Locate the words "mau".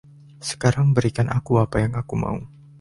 2.23-2.37